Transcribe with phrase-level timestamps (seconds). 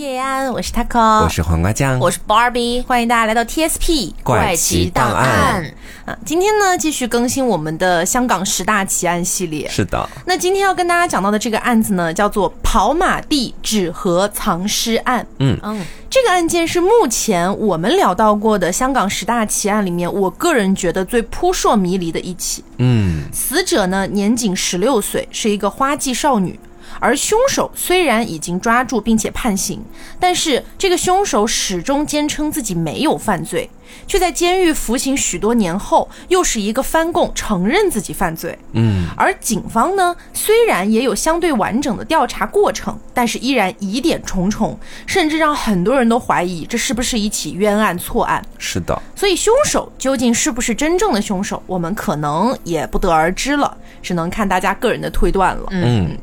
[0.00, 5.62] 叶安，我是 Taco，我是黄瓜酱，我是 Barbie，欢迎大家来到 TSP 怪奇档案
[6.06, 6.16] 啊！
[6.24, 9.68] 今天呢，继续更新我们的香港十大奇案系列。
[9.68, 15.26] 是的，那今天要跟大家讲到的这个案子呢，叫做跑马地纸盒藏尸案。
[15.38, 22.64] 嗯嗯，这个案件是目前我们聊到过的香港十大奇案里面，我个人觉得最扑朔迷离的一起。
[22.78, 26.58] 嗯，死者呢年仅十六岁，是一个花季少女。
[27.00, 29.82] 而凶手虽然已经抓住并且判刑，
[30.20, 33.68] 但是这个凶手始终坚称自己没有犯罪，
[34.06, 38.56] 却在监狱服刑许多年后，又是一个翻供承认自己犯罪。
[38.72, 48.44] 嗯，而警方呢，虽然也有相对完整的调查过程，但是依然疑点重重，甚至让很多人都怀疑这是不是一起冤案错案。
[48.58, 55.66] 是的，所以凶手究竟是不是真正的凶手，我们可能也不得而知了，只能看大家个人的推断了。
[55.70, 56.16] 嗯。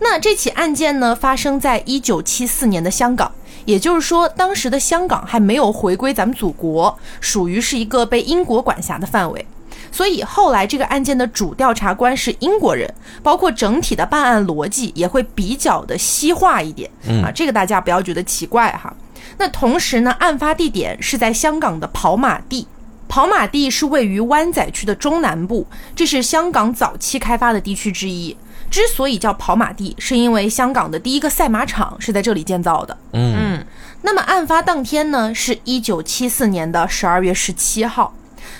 [0.00, 3.30] 那这起案件呢，发生在一九七四年的香港，
[3.64, 9.46] 也就是说，当时的香港还没有回归咱们祖国，属于是一个被英国管辖的范围。
[9.92, 16.90] 所以后来这个案件的主调查官是英国人，包括整体的办案逻辑也会比较的西化一点
[17.24, 18.94] 啊，这个大家不要觉得奇怪哈。
[19.38, 22.66] 那同时呢，案发地点是在香港的跑马地，
[23.08, 28.36] 跑马地是位于湾仔区的中南部，这是香港早期开发的地区之一。
[28.70, 32.96] 之所以叫跑马地，是因为香港的第一个赛马场是在这里建造的。
[33.12, 33.64] 嗯，
[34.02, 38.14] 那么案发当天呢，是一九七四年的十二月十七号，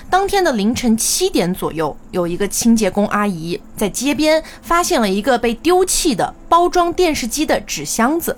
[0.09, 8.37] 当天的凌晨七点左右，有一个清洁工阿姨在街边发现了一个被丢弃的包装电视机的纸箱子，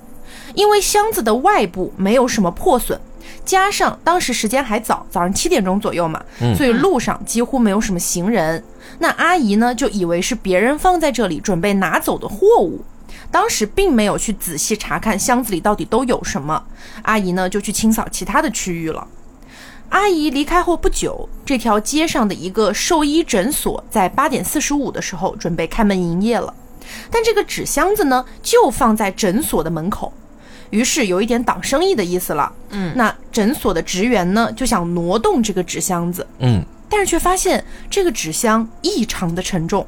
[0.54, 3.00] 因为箱子的外部没有什么破损。
[3.45, 6.22] 加上当时时间还早，早上七点钟左右嘛，
[6.56, 8.64] 所以路上几乎没有什么行人。
[9.00, 12.86] 那阿姨呢，就以为是别人放在这里准备拿走的货物，
[13.31, 16.64] 当时并没有去仔细查看箱子里到底都有什么。
[17.02, 19.08] 阿姨呢，就去清扫其他的区域了。
[19.89, 26.54] 阿姨离开后不久，这条街上的一个兽医诊所在八点四十五的时候准备开门营业了，
[27.10, 30.14] 但这个纸箱子呢，就放在诊所的门口。
[30.70, 39.86] 于是有一点挡生意的意思了，嗯，那诊所的职员呢就想挪动这个纸箱子，嗯，但是却发现这个纸箱异常的沉重，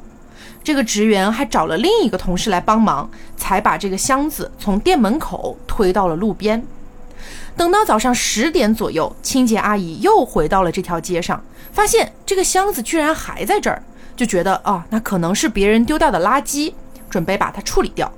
[0.64, 6.64] 这个职员还找了另一个同事来帮忙，才把这个箱子从店门口推到了路边。
[7.58, 13.84] 等到早上十点左右，清洁阿姨又回到了这条街上，发现这个箱子居然还在这儿，
[14.16, 16.74] 就觉得啊，那可能是别人丢掉的垃圾，
[17.10, 18.12] 准备把它处理掉。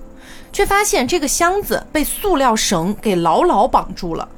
[0.51, 4.29] 却发现这个箱子被塑料绳给牢牢绑住了，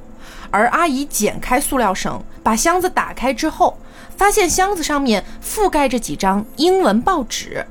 [0.50, 3.76] 而阿姨剪开塑料绳，把箱子打开之后，
[4.16, 7.66] 发现箱子上面覆盖着几张英文报纸，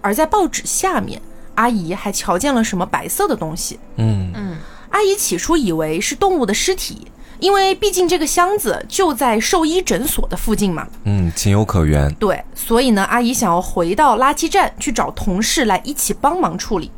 [0.00, 1.20] 而在报纸下面，
[1.54, 3.78] 阿姨还瞧见了什么白色的东西。
[3.96, 4.56] 嗯嗯，
[4.90, 7.06] 阿姨起初以为是动物的尸体，
[7.38, 10.86] 因为毕竟这个箱子就在兽医诊所的附近嘛。
[11.04, 12.12] 嗯，情有可原。
[12.14, 16.90] 对，所以呢，阿姨想要回到垃圾站去找同事来一起帮忙处理。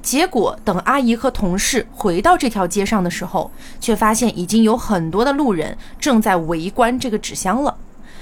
[0.00, 7.76] 结果等阿姨和同事回到这条街上的时候，却发现已经有很多的路人正在围观这个纸箱了。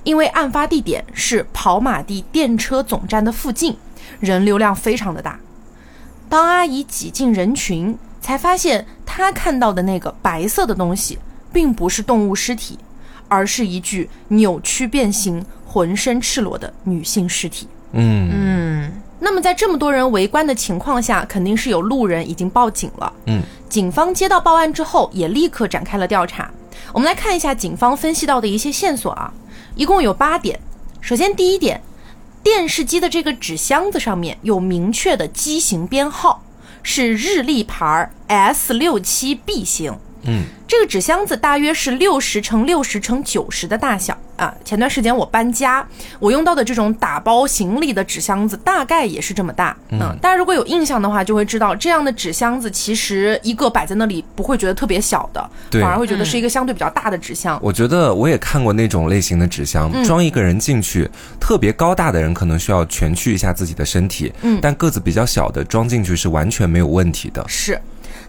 [0.05, 3.77] 因为案发地点是跑马地电车总站的附近，
[4.19, 5.38] 人流量非常的大。
[6.28, 11.19] 当阿姨挤进人群，才发现她看到的那个白色的东西，
[11.53, 12.78] 并不是动物尸体，
[13.28, 17.69] 而是一具扭曲变形、浑身赤裸的女性尸体。
[17.93, 18.93] 嗯嗯。
[19.22, 23.12] 那么在这么多人围观的情况下，肯定是有路人已经报警了。
[23.27, 26.50] 嗯，警方接到报案之后，也立刻展开了调查。
[26.92, 29.32] 我们来看一下警方分析到的一些线索啊，
[29.75, 30.58] 一共有八点。
[31.00, 31.81] 首先，第一点，
[32.42, 36.42] 电视机的这个纸箱子上面有明确的机型编号，
[36.82, 39.98] 是日立牌 S 六七 B 型。
[40.25, 44.54] 嗯，这个纸箱子大约是六十乘六十乘九十的大小啊。
[44.64, 45.86] 前段时间我搬家，
[46.19, 49.76] 我用到的这种打包行李的纸箱子大概也是这么大。
[49.91, 57.58] 嗯，大家如果有印象的话，就会知道这样的纸箱子其实一个摆在那里不会觉得特别小的，反而会觉得是一个相对比较大的纸箱。
[57.62, 61.08] 我觉得我也看过那种类型的纸箱，装一个人进去，
[61.40, 67.44] 特别高大的人可能需要蜷曲一下自己的身体，嗯但个子比较小的装进去是完全没有问题的。
[67.49, 67.81] 是，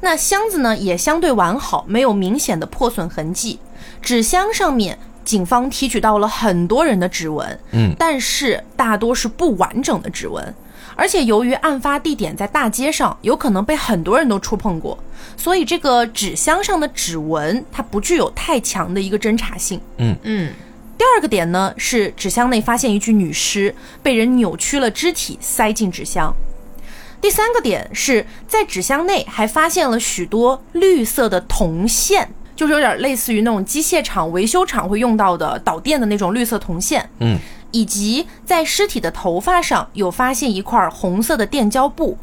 [0.02, 3.60] 那箱子呢也相对完好，没有明显的破损痕迹。
[4.02, 10.54] 纸箱上面，警方提取到了很多人的指纹，嗯但是大多是不完整的指纹。
[10.96, 14.98] 而且由于案发地点在大街上，有可能被很多人都触碰过，
[15.38, 19.80] 所以这个纸箱上的指纹它不具有太强的一个侦查性。
[19.98, 20.54] 嗯嗯。
[20.98, 23.74] 第二个点呢是纸箱内发现一具女尸，
[24.04, 26.32] 被人扭曲了肢体塞进纸箱。
[27.22, 37.08] 第三个点是在纸箱内还发现了许多绿色的铜线，就是有点类似于那种机械厂、维修厂会用到的导电的那种绿色铜线。
[37.20, 37.38] 嗯，
[37.70, 42.18] 以及在尸体的头发上有发现一块红色的电胶布，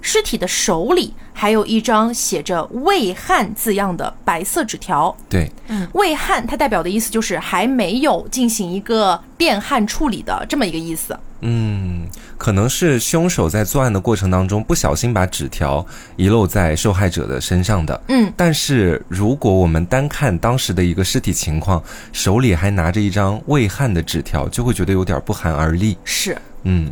[0.00, 5.14] 尸体的手里还有一张写着“未焊”字样的白色纸条。
[5.28, 11.18] 对，嗯未焊它代表的意思就是还没有进行一个电焊处理的这么一个意思。
[11.40, 12.06] 嗯，
[12.38, 15.84] 可能是凶手在作案的过程当中不小心把纸条
[16.16, 18.00] 遗漏在受害者的身上的。
[18.08, 25.96] 嗯，但是如果我们单看当时的一个尸体情况，手里还拿着一张未焊的纸条，就会觉得有点不寒而栗。
[26.04, 26.36] 是。
[26.62, 26.90] 嗯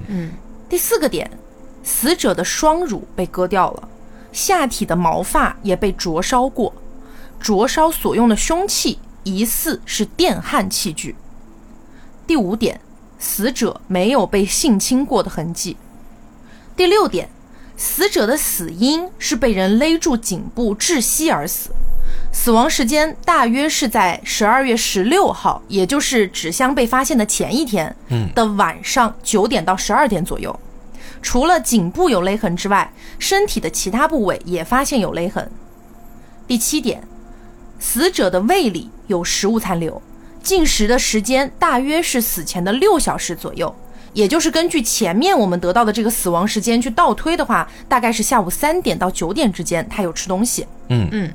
[0.68, 1.30] 第四个点，
[1.82, 3.88] 死者的双乳被割掉了，
[4.32, 6.72] 下体的毛发也被灼烧过，
[7.40, 11.14] 灼烧所用的凶器疑似是电焊器具。
[12.26, 12.80] 第五点，
[13.24, 15.78] 死者没有被性侵过的痕迹。
[16.76, 17.30] 第六点，
[17.74, 21.70] 死者的死因是被人勒住颈部窒息而死，
[22.30, 30.60] 死亡时间大约是在十二月十六号，也就是纸箱被发现的前一天，嗯的晚上九点到十二点左右。
[31.22, 35.50] 除了颈部有勒痕之外，身体的其他部位也发现有勒痕。
[36.46, 37.02] 第七点，
[37.78, 40.02] 死者的胃里有食物残留，
[40.44, 43.74] 进食的时间大约是死前的六小时左右，
[44.12, 50.66] 也就是根据前面我们得到的这个死亡时间去倒推的话，大概是下午三点到九点之间，他有吃东西。
[50.90, 51.32] 嗯嗯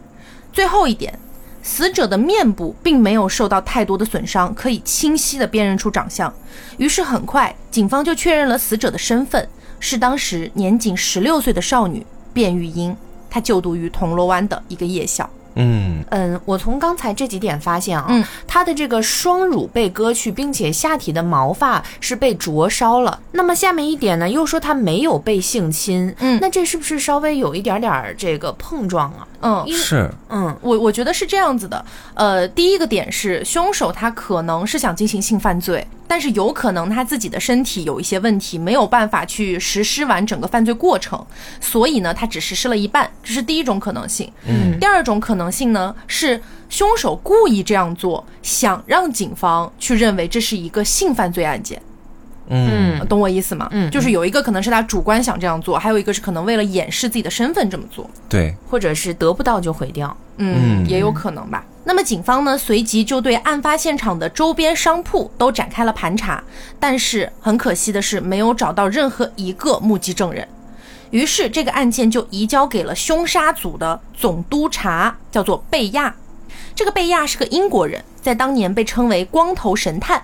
[0.54, 1.18] 最后一点，
[1.64, 6.32] 死者的面部并没有受到太多的损伤，可以清晰的辨认出长相。
[6.78, 12.96] 于是很快，警方就确认了死者的身份是当时年仅十六岁的少女卞玉英，
[13.28, 15.28] 她就读于铜锣湾的一个夜校。
[15.60, 23.20] 嗯嗯，我从刚才这几点发现啊，嗯她的这个双乳被割去，并且下体的毛发是被灼烧了。
[23.34, 29.28] 那么下面一点呢，又说他没有被性侵，嗯那这是不是稍微有一点点儿这个碰撞啊？
[29.42, 41.26] 嗯，是嗯我我觉得是这样子的，呃，第一个点是凶手他可能是想进行性犯罪，但是有可能他自己的身体有一些问题，没有办法去实施完整个犯罪过程，
[41.62, 44.32] 所以呢，他只实施了一半，这是第一种可能性。
[44.46, 51.82] 嗯第二种可能性呢是凶手故意这样做，想让警方去认为这是一个性犯罪案件。
[52.50, 53.68] 嗯懂我意思吗？
[53.72, 58.10] 嗯就是有一个可能是他主观想这样做，还有一个是可能为了掩饰自己的身份这么做。
[58.28, 60.16] 对，或者是得不到就毁掉。
[60.38, 61.64] 嗯，嗯也有可能吧。
[61.86, 66.44] 那么警方呢，随即就对案发现场的周边商铺都展开了盘查，
[66.80, 70.48] 但是很可惜的是，没有找到任何一个目击证人。
[71.10, 76.14] 于是这个案件就移交给了凶杀组的总督察，叫做贝亚。
[76.76, 80.22] 这个贝亚是个英国人，在当年被称为“光头神探”。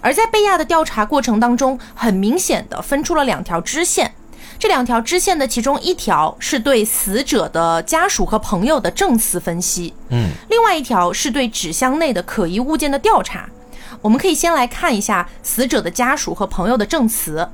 [0.00, 4.14] 而在贝亚的调查过程当中，很明显的分出了两条支线。
[4.58, 13.48] 这两条支线的其中一条是对死者的家属和朋友的证词分析，嗯另外一条是对纸箱内的可疑物件的调查。
[14.02, 17.48] 我们可以先来看一下死者的家属和朋友的证词。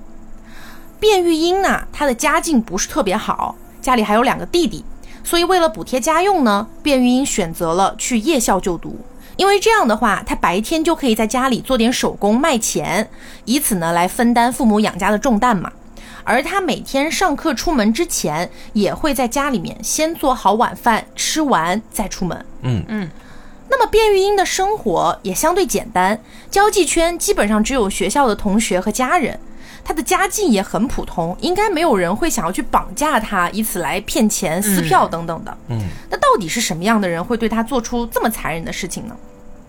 [0.98, 4.82] 卞玉英呢，她的家境不是特别好，家里还有两个弟弟，
[5.22, 8.98] 所以为了补贴家用呢，卞玉英选择了去夜校就读。
[9.36, 13.08] 因为这样的话，他白天就可以在家里做点手工卖钱，
[13.44, 15.72] 以此呢来分担父母养家的重担嘛。
[16.22, 22.46] 而他每天上课出门之前，也会在家里面先做好晚饭，吃完再出门。
[22.62, 23.10] 嗯嗯
[23.68, 26.18] 那么卞玉英的生活也相对简单，
[26.50, 29.38] 交际圈基本上只有学校的同学和家人。
[29.84, 35.56] 她的家境也很普通，应该没有人会想要去绑架他，以此来骗钱、撕票等等的。
[35.68, 35.78] 嗯，
[36.10, 39.14] 那到底是什么样的人会对他做出这么残忍的事情呢？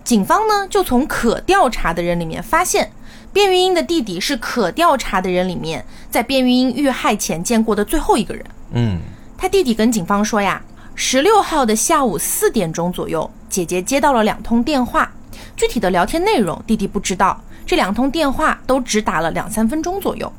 [0.02, 2.90] 警方呢就从可调查的人里面发现，
[3.32, 8.44] 卞玉英的弟弟是可调查的人里面在卞玉英遇害前见过的最后一个人。
[8.72, 9.00] 嗯
[9.36, 10.62] 他弟弟跟警方说呀，
[10.94, 15.12] 十六号的下午四点钟左右，姐姐接到了两通电话，
[15.56, 17.38] 具体的聊天内容弟弟不知道。
[17.66, 20.32] 这两通电话都只打了两三分钟左右，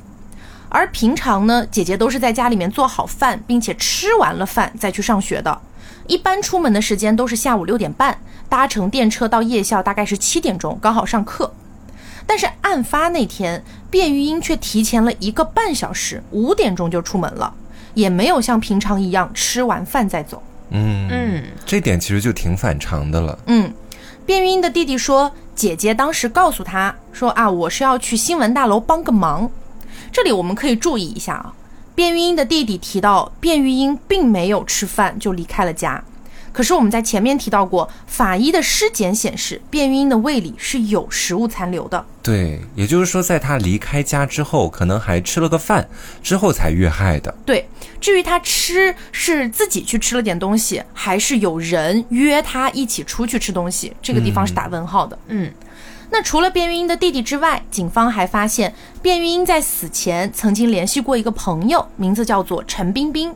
[0.70, 5.62] 而平常呢，姐姐都是在家里面做好饭，并且吃完了饭再去上学的。
[6.08, 8.18] 一般出门的时间都是下午六点半，
[8.48, 11.54] 搭乘电车到夜校大概是七点钟，刚好上课。
[12.26, 17.54] 但是案发那天，卞玉英却提前了一个半小时，五点钟就出门了，
[17.94, 20.42] 也没有像平常一样吃完饭再走。
[20.70, 23.38] 嗯嗯，这点其实就挺反常的了。
[23.46, 23.74] 嗯，
[24.26, 29.50] 卞玉英的弟弟说，姐姐当时告诉他说啊，我是要去新闻大楼帮个忙。
[30.12, 31.52] 这里我们可以注意一下啊，
[31.96, 36.04] 卞玉英的弟弟提到，卞玉英并没有吃饭就离开了家。
[36.58, 42.04] 可是我们在前面提到过，法医的尸检显示，卞玉英的胃里是有食物残留的。
[42.24, 45.88] 对，也就是说，在他离开家之后，可能还吃了个饭，
[46.24, 47.32] 之后才遇害的。
[47.46, 47.70] 对，
[48.02, 55.20] 至于他吃是自己去吃了点东西，还是有人约他一起出去吃东西，这个地方是打问号的。
[55.28, 55.54] 嗯，
[56.10, 58.74] 那除了卞玉英的弟弟之外，警方还发现
[59.04, 63.36] 卞玉英在死前曾经联系过一个朋友，名字叫做陈冰冰。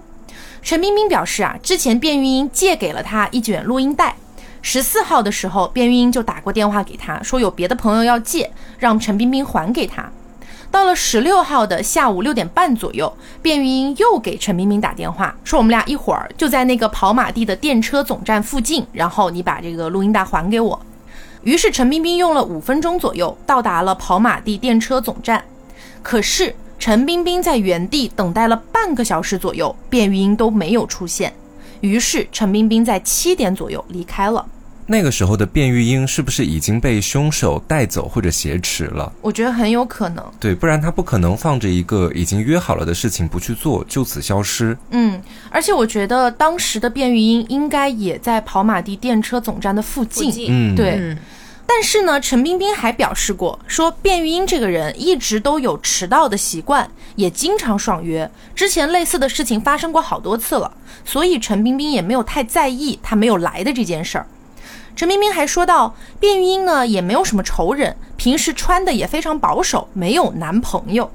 [0.61, 4.15] 陈冰冰表示啊，之前卞玉英借给了他一卷录音带，
[4.61, 10.09] 十四号的时候，卞玉英就打过电话给他，说有别的朋友要借，让陈冰冰还给他。
[10.69, 13.11] 到了十六号的下午六点半左右，
[13.41, 20.79] 卞玉英又给陈冰冰打电话，说我们俩一会儿就在那个跑马地的电车总站附近，然后你把这个录音带还给我。
[21.43, 25.43] 于是陈冰冰用了五分钟左右到达了跑马地电车总站，
[26.01, 31.31] 可是陈冰冰在原地等待了半个小时左右，卞玉英都没有出现。
[31.81, 34.43] 于是陈冰冰在七点左右离开了。
[34.87, 39.13] 那个时候的卞玉英是不是已经被凶手带走或者挟持了？
[39.21, 40.25] 我觉得很有可能。
[40.39, 44.75] 对，不然他不可能放着一个已经约好了的事情不去做，就此消失。
[44.89, 45.21] 嗯，
[45.51, 50.25] 而且我觉得当时的卞玉英应该也在跑马地电车总站的附近。
[50.25, 51.17] 附近嗯，对，嗯
[51.73, 58.29] 但是呢，陈冰冰还表示过，说卞玉英这个人一直都有迟到的习惯，也经常爽约。
[58.53, 60.73] 之前类似的事情发生过好多次了，
[61.05, 64.27] 所以陈冰冰也没有太在意他没有来的这件事儿。
[64.97, 71.09] 陈冰冰还说到，卞玉英呢也没有什么仇人，平时穿的也非常保守，没有男朋友。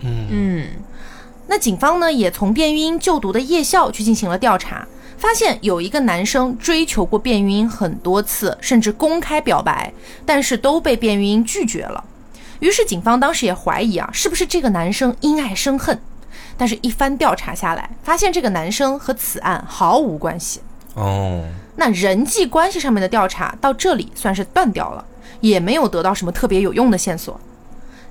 [0.00, 0.66] 嗯
[1.46, 4.84] 那警方呢也从卞玉英就读的夜校去进行了调查，
[5.22, 9.92] 发现有一个男生追求过卞云英很多次，甚至公开表白，
[10.26, 12.02] 但是都被卞云英拒绝了。
[12.58, 15.96] 于是警方当时也怀疑啊，是不是这个男生因爱生恨？
[16.56, 20.60] 但是，一番调查下来，发现这个男生和此案毫无关系。
[20.94, 21.44] 哦，
[21.76, 25.04] 那人际关系上面的调查到这里算是断掉了，
[25.40, 27.40] 也没有得到什么特别有用的线索。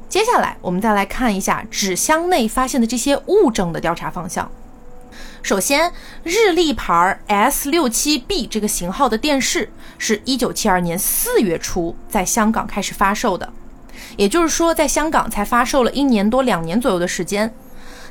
[0.07, 4.49] 接下来，我们再来看一下纸箱内发现的这些物证的调查方向。
[5.43, 5.91] 首先，
[6.23, 13.51] 日立牌 S 六七 B 这个型号的电视是一九七二年四月初在香港开始发售的，
[14.17, 17.51] 也就是说，在香港才发售了一年多两年左右的时间。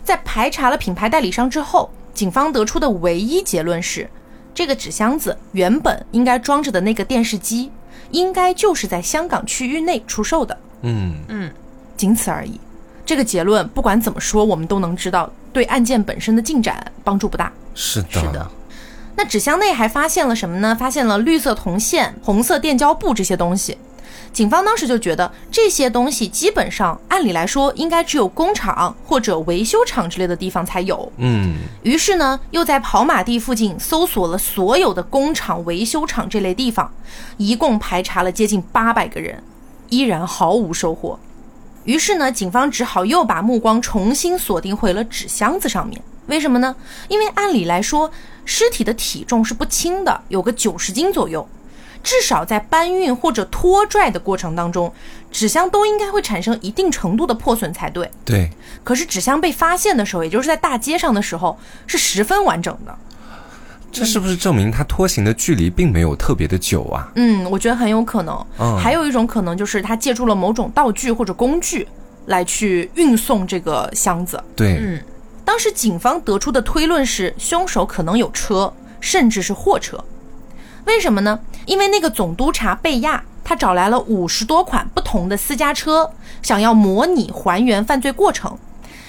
[0.03, 4.11] 在排查了品牌代理商之后，警方得出的唯一结论是，
[4.53, 7.71] 这个纸箱子原本应该装着的那个电视机，
[8.11, 11.53] 应该就是在香港区域内出售的，嗯，嗯，
[11.97, 12.59] 仅此而已。
[13.07, 17.53] 这个结论不管怎么说，我们都能知道，对案件本身的进展帮助不大。
[17.75, 18.51] 是的，是的，
[19.17, 20.75] 那纸箱内还发现了什么呢？
[20.75, 23.77] 发现了绿色铜线、红色电胶布这些东西。
[24.33, 31.11] 警方当时就觉得这些东西基本上按理来说应该只有工厂或者维修厂之类的地方才有。
[31.17, 36.93] 嗯，于是呢，又在跑马地附近搜索了所有的工厂、维修厂这类地方，
[37.39, 39.43] 一共排查了接近八百个人，
[39.89, 41.19] 依然毫无收获。
[41.85, 46.01] 于是呢，警方只好又把目光重新锁定回了纸箱子上面。
[46.27, 46.77] 为什么呢？
[47.09, 48.11] 因为按理来说，
[48.45, 51.49] 尸体的体重是不轻的，有个九十斤左右，
[52.03, 54.93] 至少在搬运或者拖拽的过程当中，
[55.33, 58.09] 纸箱都应该会产生一定程度的破损才对。
[58.25, 58.51] 对，
[58.85, 62.97] 可是纸箱被发现的时候，也就是在大街上的时候，是十分完整的。
[63.93, 67.11] 这是不是证明他拖行的距离并没有特别的久啊？
[67.17, 68.47] 嗯，我觉得很有可能。
[68.59, 71.87] 嗯还有一种可能就是他借助了某种道具或者工具
[72.27, 74.43] 来去运送这个箱子。
[74.55, 75.03] 对，嗯
[75.45, 80.03] 当时警方得出的推论是，凶手可能有车，甚至是货车。
[80.85, 81.41] 为什么呢？
[81.67, 86.09] 因为那个总督察贝亚，他找来了五十多款不同的私家车，
[86.41, 88.57] 想要模拟还原犯罪过程，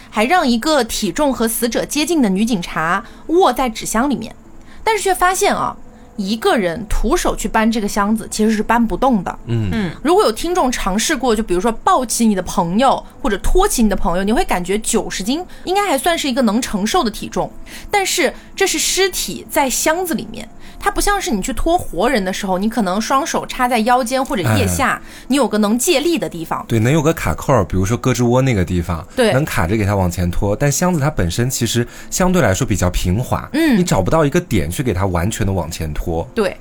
[0.10, 4.36] 还让一个体重和死者接近的女警察卧在纸箱里面，
[4.84, 5.76] 但是却发现啊，
[6.16, 9.40] 一个人徒手去搬这个箱子其实是搬不动的。
[9.48, 17.52] 嗯嗯如果有听众尝试过，就比如说抱起你的朋友或者托起你的朋友，你会感觉九十斤应该还算是一个能承受的体重，
[17.90, 20.48] 但是这是尸体在箱子里面。
[20.82, 26.66] 它不像是你去拖活人的时候，你可能双手插在腰间或者腋下，你有个能借力的地方。
[26.68, 30.56] 对，能有个卡扣，比如说胳肢窝那个地方，对能卡着给它往前拖。
[30.56, 36.28] 但箱子它本身其实相对来说比较平滑，嗯你找不到一个点去给它完全的往前拖。
[36.34, 36.58] 对，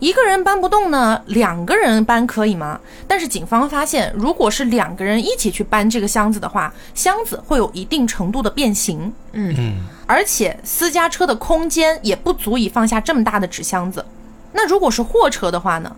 [0.00, 2.80] 一个人搬不动呢，两个人搬可以吗？
[3.06, 9.12] 但是警方发现，如果是两个人一起去搬这个箱子的话，箱子会有一定程度的变形。
[9.32, 9.74] 嗯嗯，
[10.06, 14.04] 而且私家车的空间也不足以放下这么大的纸箱子。
[14.52, 15.94] 那如果是货车的话呢？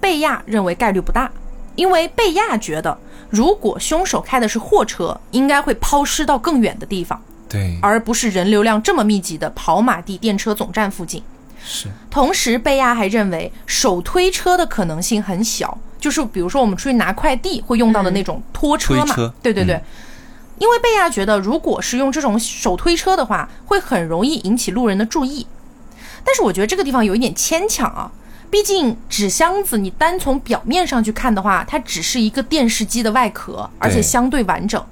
[0.00, 1.30] 贝亚认为概率不大，
[1.76, 2.98] 因为贝亚觉得，
[3.30, 11.22] 如果凶手开的是货车，应该会抛尸到更远的地方，对，而不是人流量这么密集的跑马地电车总站附近。
[11.64, 19.74] 是同时，贝亚还认为手推车的可能性很小，就是比如说我们出去拿快递会用到的那种拖车嘛，对对对。
[19.74, 19.82] 嗯
[20.56, 25.44] 因为贝亚觉得，如果是用这种手推车的话，会很容易引起路人的注意。
[26.22, 28.08] 但是我觉得这个地方有一点牵强啊，
[28.50, 34.82] 毕竟纸箱子你单从表面上去看的话，它只是一个电视机的外壳，而且相对完整。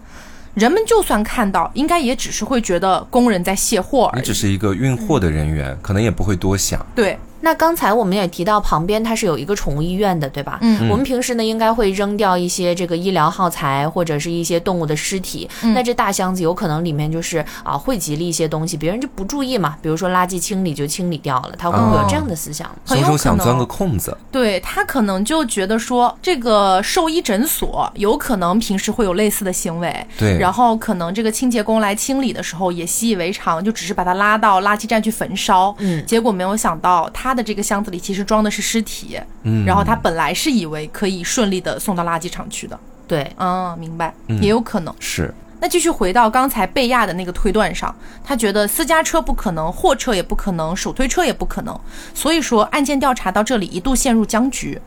[0.54, 4.20] 人们就算看到，应该也只是会觉得工人在卸货而已。
[4.20, 6.84] 你只是一个运货的人员，可能也不会多想。
[6.94, 10.58] 对，那刚才我们也提到，旁边它是有一个宠物医院的，对吧？
[10.62, 15.48] 嗯我们平时呢应该会扔掉一些这个医疗耗材或者是一些动物的尸体。
[15.62, 22.70] 嗯那这大箱子有可能里面就是啊汇集了一些东西，别人就不注意嘛，比如说垃圾清理就清理掉了，他会不会有这样的思想？
[22.84, 44.40] 很有可能钻个空子，对他可能就觉得说，这个兽医诊所有可能平时会有类似的行为，对然后可能这个清洁工来清理的时候也习以为常，就只是把它拉到垃圾站去焚烧，嗯结果没有想到他的这个箱子里其实装的是尸体，嗯，然后他本来是以为可以顺利的送到垃圾场去的，对，嗯，明白，嗯。
[44.42, 44.94] 也有可能。
[44.98, 45.32] 是。
[45.60, 51.78] 那继续回到刚才贝亚的那个推断上，他觉得私家车不可能，货车也不可能，手推车也不可能，
[52.14, 54.80] 所以说案件调查到这里一度陷入僵局。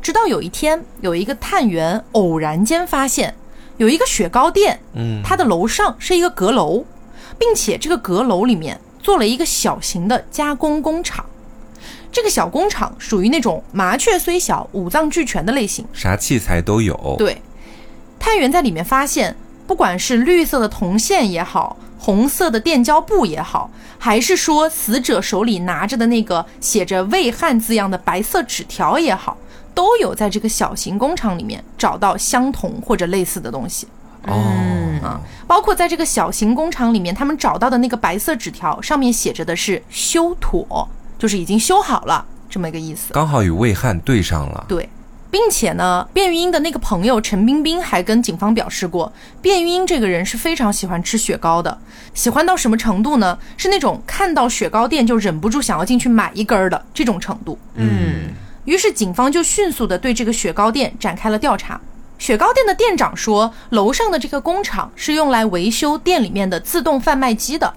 [0.00, 3.34] 直到有一天，有一个探员偶然间发现，
[3.76, 6.82] 有一个雪糕店，嗯，它的楼上是一个阁楼，
[7.38, 11.24] 并且这个阁楼里面做了一个小型的加工工厂。
[12.14, 15.84] 这个小工厂属于那种麻雀虽小，五脏俱全的类型。
[15.92, 17.16] 啥器材都有。
[17.18, 17.42] 对，
[18.20, 19.34] 探员在里面发现，
[19.66, 23.68] 不管是绿色的铜线也好，红色的电胶布也好，
[23.98, 29.36] 还是说死者手里拿着的那个写着“魏汉”字样的白色纸条也好，
[29.74, 33.88] 都有在这个小型工厂里面找到相同或者类似的东西。
[34.28, 34.40] 哦，
[35.02, 43.12] 啊，包括在这个小型工厂里面，他们找到的那个白色纸条上面写着的是“修妥”，就是已经修好了这么一个意思。
[43.12, 44.64] 刚好与魏汉对上了。
[44.68, 44.88] 对，
[45.30, 51.76] 并且呢，卞玉英的那个朋友陈冰冰还跟警方表示过，卞玉英这个人是非常喜欢吃雪糕的，
[52.14, 53.38] 喜欢到什么程度呢？
[53.56, 57.58] 是那种看到雪糕店就忍不住想要进去买一根儿的这种程度。
[57.74, 58.32] 嗯
[58.64, 61.78] 于是警方就迅速的对这个雪糕店展开了调查。
[62.16, 67.74] 雪糕店的店长说，楼上的这个工厂是用来维修店里面的自动贩卖机的。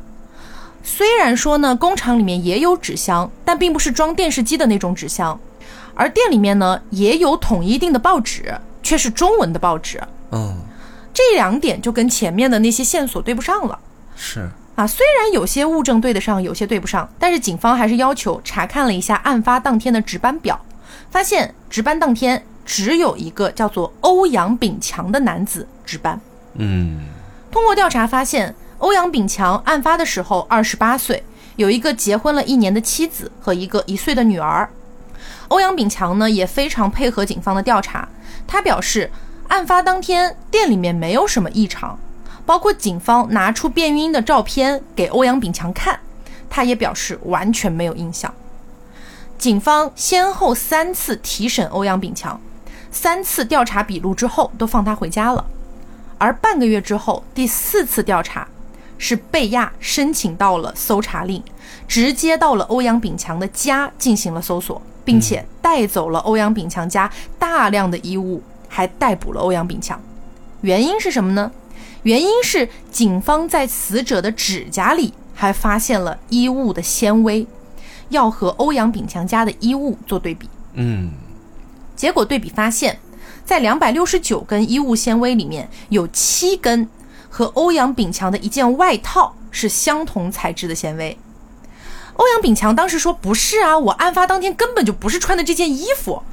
[0.89, 5.38] 虽然说呢，工厂里面也有纸箱，但并不是装电视机的那种纸箱，
[5.93, 10.02] 而店里面呢也有统一订的报纸，却是中文的报纸。
[10.32, 10.56] 嗯，
[11.13, 13.78] 这两点就跟前面的那些线索对不上了。
[14.15, 20.58] 是啊，虽然有些物证对得上，有些对不上，但是警方还是要求查看了一下案发当天的值班表，
[21.12, 26.19] 发现值班当天只有一个叫做欧阳炳强的男子值班。
[26.54, 27.08] 嗯
[27.52, 31.23] 通过调查发现，欧阳炳强案发的时候二十八岁，
[31.55, 34.69] 有一个结婚了一年的妻子和一个一岁的女儿。
[35.47, 38.07] 欧阳炳强呢也非常配合警方的调查，
[38.45, 39.09] 他表示，
[39.47, 41.97] 案发当天店里面没有什么异常，
[42.45, 45.99] 包括警方拿出卞玉英的照片给欧阳炳强看，
[46.49, 48.31] 他也表示完全没有印象。
[49.39, 52.39] 警方先后三次提审欧阳炳强，
[52.91, 55.45] 三次调查笔录之后都放他回家了。
[56.19, 58.47] 而半个月之后，第四次调查，
[58.97, 61.41] 是贝亚申请到了搜查令，
[61.88, 70.01] 直接到了欧阳炳强的家进行了搜索，并且带走了欧阳炳强家大量的衣物，还逮捕了欧阳炳强。
[70.62, 71.51] 原因是什么呢？
[72.03, 77.45] 原因是警方在死者的指甲里还发现了衣物的纤维，
[78.10, 80.49] 要和欧阳炳强家的衣物做对比。
[80.73, 81.12] 嗯
[81.95, 82.97] 结果对比发现，
[83.43, 86.88] 在两百六十九根衣物纤维里面，有七根
[87.38, 91.15] 和欧阳炳强的一件外套是相同材质的纤维。
[92.15, 96.23] 欧阳炳强当时说：“不是啊，我案发当天根本就不是穿的这件衣服。”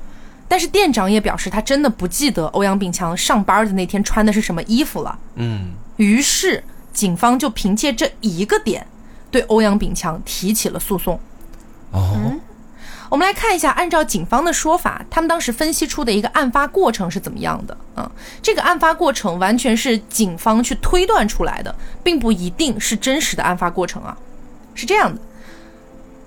[0.48, 5.18] 但是店长也表示，他真的不记得欧阳炳强上班的那天穿的是什么衣服了。
[5.34, 6.64] 嗯于是，
[6.94, 8.86] 警方就凭借这一个点，
[9.30, 11.20] 对欧阳炳强提起了诉讼。
[11.90, 12.32] 哦
[13.10, 17.76] 我们来看一下，按照警方的说法，他们当时分析出的一个案发过程是怎么样的？
[17.94, 18.10] 啊，
[18.42, 24.16] 这个案发过程完全是警方去推断出来的，并不一定是真实的案发过程啊。
[24.74, 25.20] 是这样的：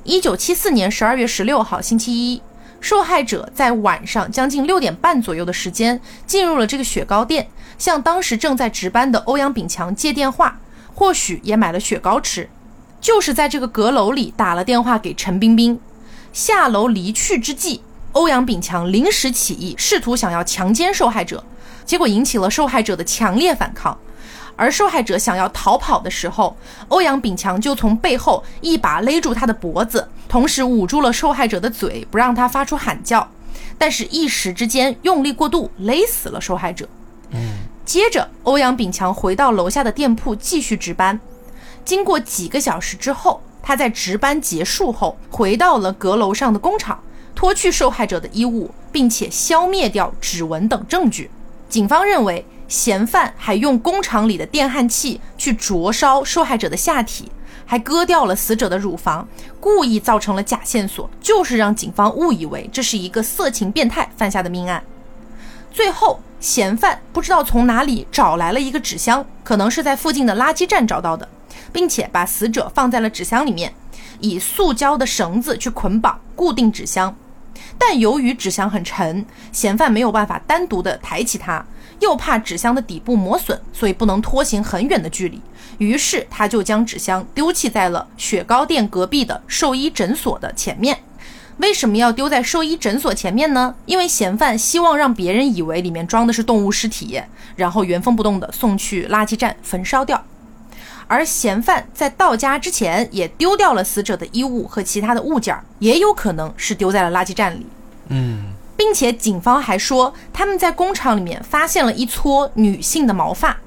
[0.03, 2.41] 一九七四年十二月十六号星期一，
[2.79, 10.59] 受害者在晚上将近六点半左右的时间进入了这个雪糕店，向当时正在值班的欧阳炳强借电话，
[10.93, 12.47] 或许也买了雪糕吃。
[13.01, 15.79] 就是在这个阁楼里打了电话给陈冰冰，
[16.37, 21.43] 下楼离去之际，欧阳炳强临时起意，试图想要强奸受害者，
[21.83, 23.97] 结果引起了受害者的强烈反抗。
[24.55, 26.55] 而受害者想要逃跑的时候，
[26.89, 33.27] 欧阳炳强就从背后一把勒住他的脖子，同时捂住了受害者的嘴，不让他发出喊叫。
[33.79, 36.87] 但是，一时之间用力过度，勒死了受害者。
[37.83, 41.19] 接着，欧阳炳强回到楼下的店铺继续值班。
[41.83, 46.99] 经过几个小时之后，他在值班结束后回到了阁楼上的工厂，
[47.35, 51.29] 脱去受害者的衣物，并且消灭掉指纹等证据。
[51.69, 57.29] 警方认为，嫌犯还用工厂里的电焊器去灼烧受害者的下体，
[57.65, 59.27] 还割掉了死者的乳房，
[59.59, 64.81] 故意造成了假线索，就是让警方误以为这是一个色情变态犯下的命案。
[65.71, 71.27] 最后，嫌犯不知道从哪里找来了一个纸箱，可能是在附近的垃圾站找到的，
[71.71, 73.73] 并且把死者放在了纸箱里面，
[74.19, 77.15] 以塑胶的绳子去捆绑固定纸箱。
[77.77, 81.65] 但由于纸箱很沉，嫌犯没有办法单独的抬起它，
[81.99, 85.41] 又怕纸箱的底部磨损，所以不能拖行很远的距离。
[85.77, 90.97] 于是他就将纸箱丢弃在了雪糕店隔壁的兽医诊所的前面。
[91.57, 93.73] 为什么要丢在兽医诊所前面呢？
[93.85, 97.21] 因为嫌犯希望让别人以为里面装的是动物尸体，
[97.55, 100.23] 然后原封不动的送去垃圾站焚烧掉。
[101.07, 107.65] 而嫌犯在到家之前也丢掉了死者的衣物和其他的物件，也有可能是丢在了垃圾站里。
[108.09, 113.57] 嗯，并且警方还说他们在工厂里面发现了一撮女性的毛发，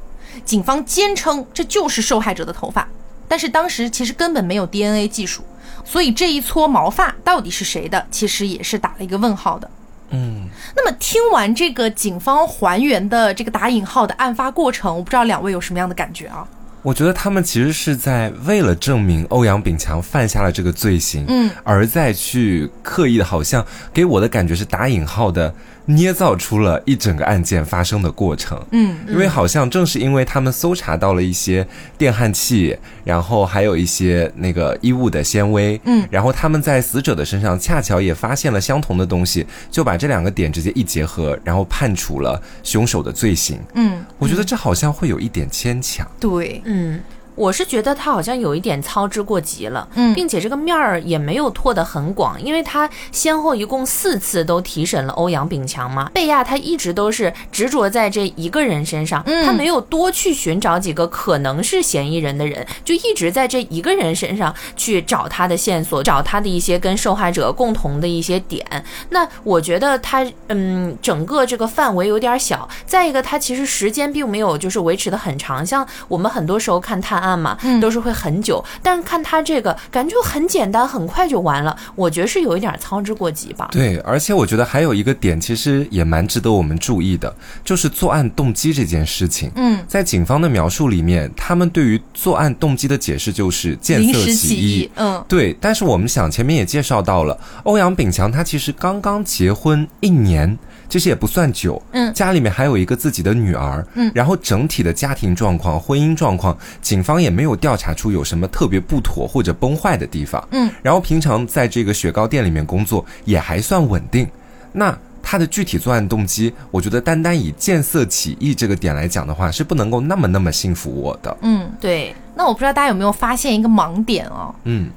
[0.44, 2.86] 警方坚称这就是受害者的头发，
[3.26, 5.42] 但是当时其实根本没有 DNA 技术，
[5.84, 9.70] 所以这一撮毛发到底是谁的，其实也是打了一个问号的。
[10.10, 16.46] 嗯，那么听完这个警方还原的这个打引号的案发过程，我不知道两位有什么样的感觉啊？
[16.82, 25.54] 我觉得他们其实是在为了证明欧阳炳强犯下了这个罪行，嗯，而在去刻意的，好像给我的感觉是打引号的
[25.94, 31.66] 捏造出了一整个案件发生的过程，嗯，因为好像正是因为他们搜查到了一些
[31.98, 36.06] 电焊器，然后还有一些那个衣物的纤维，嗯。
[36.10, 43.58] 然后他们在死者的身上恰巧也发现了相同的东西，就把这两个点直接一结合，然后判处了凶手的罪行。
[43.74, 46.06] 嗯，我觉得这好像会有一点牵强。
[46.18, 47.00] 对，嗯，
[47.40, 68.84] 我是觉得他好像有一点操之过急了，嗯并且这个面儿也没有拓得很广，因为他先后一共四次都提审了欧阳炳强嘛，贝亚他一直都是执着在这一个人身上，嗯他没有多去寻找几个可能是嫌疑人的人，就一直在这一个人身上去找他的线索，找他的一些跟受害者共同的一些点。
[69.08, 77.80] 那我觉得他嗯，整个这个范围有点小，再一个他其实时间并没有就是维持的很长，像我们很多时候看探案嘛，嗯。
[77.80, 83.68] 都是会很久，但是看他这个感觉就很简单，很快就完了，我觉得是有一点操之过急吧。
[83.72, 89.50] 对，而且我觉得还有一个点，其实也蛮值得我们注意的，就是作案动机这件事情。
[89.54, 95.24] 嗯，在警方的描述里面，他们对于作案动机的解释就是见色起起意，嗯。
[95.26, 100.58] 对，但是我们想前面也介绍到了，欧阳炳强他其实刚刚结婚一年，
[100.90, 114.28] 其实也不算久，嗯家里面还有一个自己的女儿，嗯然后整体的家庭状况、婚姻状况，警方也没有调查出有什么特别不妥或者崩坏的地方，嗯，然后平常在这个雪糕店里面工作也还算稳定，
[114.72, 114.94] 那。
[115.22, 121.36] 他的具体作案动机，我觉得单单以见色起意这个点来讲的话，是不能够那么那么信服我的。
[121.42, 121.70] 嗯。
[121.78, 124.52] 对，那我不知道大家有没有发现一个盲点哦？
[124.64, 124.88] 嗯，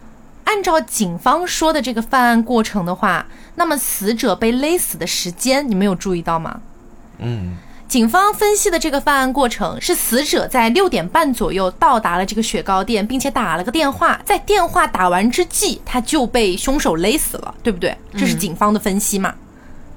[0.54, 6.62] 按照警方说的这个犯案过程的话，那么死者被勒死的时间，你们有注意到吗？
[7.18, 17.98] 嗯，警方分析的这个犯案过程是死者在六点半左右到达了这个雪糕店，并且打了个电话，在电话打完之际，他就被凶手勒死了，对不对？
[18.16, 19.34] 这是警方的分析嘛？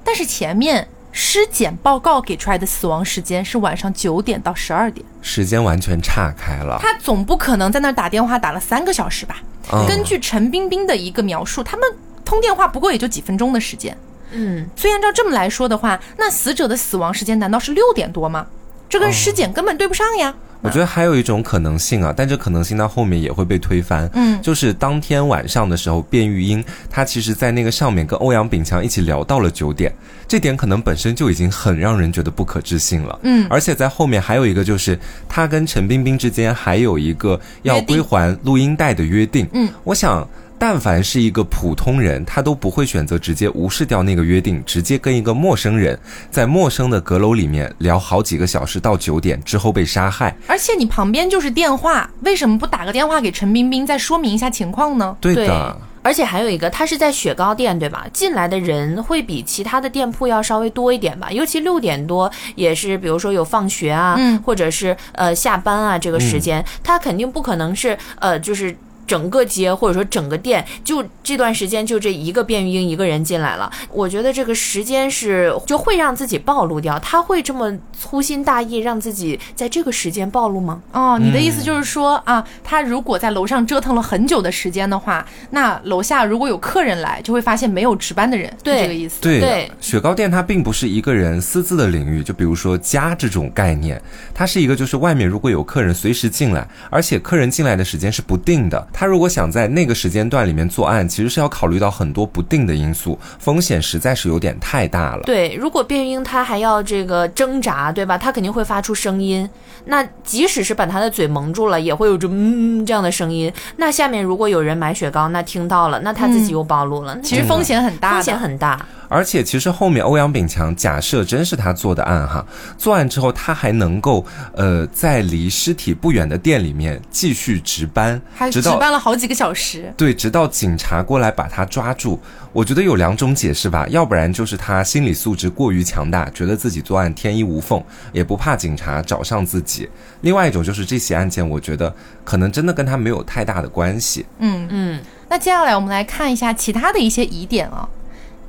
[0.03, 6.77] 但是前面尸检报告给出来的死亡时间是晚上九点到十二点，时间完全岔开了。
[6.81, 9.37] 他总不可能在那儿打电话打了三个小时吧？
[9.71, 11.89] 嗯根据陈冰冰的一个描述，他们
[12.23, 13.97] 通电话不过也就几分钟的时间。
[14.31, 18.47] 嗯，所以按照这么来说的话，那死者的死亡时间难道是六点多吗？
[18.89, 20.33] 这跟尸检根本对不上呀。
[20.61, 24.09] 我觉得还有一种可能性啊，但这可能性到后面也会被推翻。
[24.13, 29.93] 嗯就是当天晚上的时候，卞玉英她其实在那个上面跟欧阳炳强一起聊到了九点，
[30.27, 33.19] 这点可能本身就已经很让人觉得不可置信了。
[33.23, 34.97] 嗯而且在后面还有一个就是
[35.29, 39.47] 她跟陈冰冰之间还有一个要归还录音带的约定。
[39.53, 40.27] 嗯，我想。
[40.59, 45.97] 但凡是一个普通人，他都不会选择直接无视掉那个约定，直接跟一个陌生人
[46.31, 50.35] 在陌生的阁楼里面聊好几个小时到九点之后被杀害。
[50.47, 55.15] 而且你旁边就是电话，为什么不打个电话给陈冰冰，再说明一下情况呢？
[55.21, 58.07] 对对的，而且还有一个，他是在雪糕店，对吧？
[58.11, 68.75] 进来的人会比其他的店铺要稍微多一点吧，尤其六点多也是，比如说有放学啊，嗯或者是呃下班啊这个时间，他肯定不可能是呃就是。
[69.07, 76.99] 整个街或者说整个店，就这段时间就这一个便于英一个人进来了，我觉得这个时间是就会让自己暴露掉。
[76.99, 80.81] 他会这么粗心大意让自己在这个时间暴露吗？
[80.91, 89.21] 哦，你的意思就是说、啊，他如果在楼上折腾了很久的时间的话，那楼下如果有客人来，就会发现没有值班的人，对是这个意思。
[89.21, 94.01] 对对雪糕店它并不是一个人私自的领域，就比如说家这种概念，
[94.33, 98.87] 它是一个就是外面如果有客人随时进来，而且客人进来的时间是不定的。
[98.99, 105.21] 他如果想在那个时间段里面作案，其实是要考虑到很多不定的因素，风险实在是有点太大了。
[105.21, 108.17] 对，如果便于婴他还要这个挣扎，对吧？
[108.17, 109.47] 他肯定会发出声音。
[109.85, 113.53] 那即使是把他的嘴蒙住了，也会有这嗯这样的声音。
[113.75, 118.83] 那下面如果有人买雪糕，那听到了，那他自己又暴露了，那其实风险很大，风险很大。
[119.09, 122.45] 而且其实后面欧阳炳强假设真是他做的案哈，
[122.77, 129.93] 作案之后他还能够呃在离尸体不远的店里面继续值班，还值直到班了好几个小时。
[129.97, 132.17] 对，直到警察过来把他抓住。
[132.53, 139.85] 我觉得有两种解释吧，要不然就是他心理素质过于强大，觉得自己作案天衣无缝，也不怕警察找上自己；
[140.21, 144.25] 另外一种就是这起案件，我觉得可能真的跟他没有太大的关系。
[144.39, 147.89] 嗯嗯，那接下来我们来看一下其他的一些疑点啊。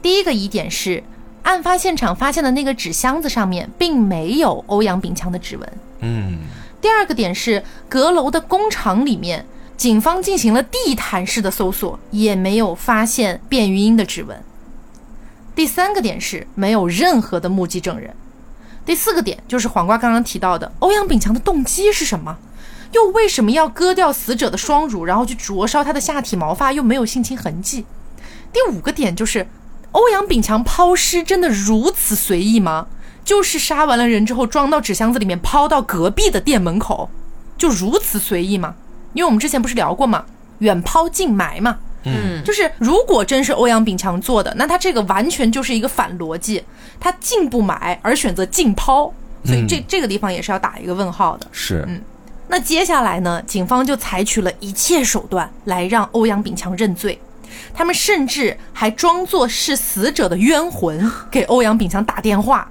[0.01, 1.03] 第一个疑点是，
[1.43, 5.73] 案发现场发现的那个纸箱子上面并没有欧阳炳强的指纹。
[6.03, 6.39] 嗯，
[6.81, 9.45] 第二个点是，阁楼的工厂里面，
[9.79, 14.43] 警方进行了地毯式的搜索，也没有发现卞玉英的指纹。
[15.55, 18.13] 第三个点是，没有任何的目击证人。
[18.85, 22.39] 第四个点就是黄瓜刚刚提到的，欧阳炳强的动机是什么？
[22.91, 27.87] 又为什么要割掉死者的双乳，然后去灼烧他的下体毛发，又没有性侵痕迹？
[28.53, 29.47] 第五个点就是，
[29.93, 32.89] 欧阳炳强抛尸真的如此随意吗？
[33.25, 37.09] 就是杀完了人之后装到纸箱子里面抛到隔壁的店门口，
[37.57, 38.75] 就如此随意吗？
[39.13, 40.25] 因为我们之前不是聊过嘛？
[40.59, 46.65] 远抛近埋嘛，嗯，就是如果真是欧阳炳强做的，那他这个完全就是一个反逻辑，
[46.99, 49.13] 他进不埋而选择近抛，
[49.45, 51.47] 所以这、这个地方也是要打一个问号的。
[51.53, 52.01] 是，嗯
[52.51, 57.21] 那接下来呢，警方就采取了一切手段来让欧阳炳强认罪。
[57.75, 62.67] 他们甚至还装作是死者的冤魂给欧阳炳强打电话，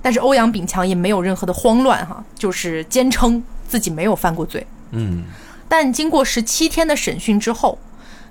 [0.00, 4.66] 但是欧阳炳强也没有任何的慌乱哈，就是坚称自己没有犯过罪。
[4.92, 5.24] 嗯，
[5.70, 7.78] 但经过十七天的审讯之后，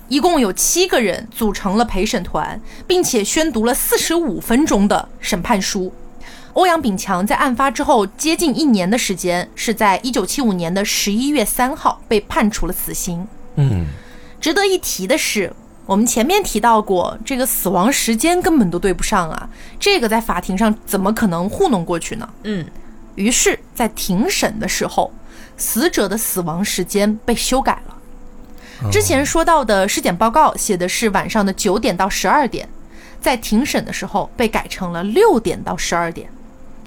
[0.09, 5.93] 一共有七个人组成了陪审团，并且宣读了四十五分钟的审判书。
[6.51, 13.25] 欧阳炳强在案发之后接近一年的时间，是在一九七五年的十一月三号被判处了死刑。
[13.55, 13.85] 嗯，
[14.41, 15.53] 值得一提的是，
[15.85, 19.49] 我们前面提到过，这个死亡时间根本都对不上啊，
[19.79, 22.27] 这个在法庭上怎么可能糊弄过去呢？
[22.43, 22.65] 嗯，
[23.15, 25.09] 于是，在庭审的时候，
[25.59, 28.89] 死者的死亡时间被修改了。
[28.91, 32.67] 之前说到的尸检报告写的是晚上的九点到十二点，
[33.21, 36.29] 在庭审的时候被改成了六点到十二点。